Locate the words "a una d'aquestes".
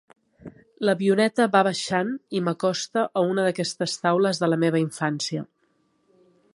3.21-3.95